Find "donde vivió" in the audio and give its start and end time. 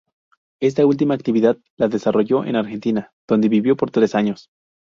3.29-3.77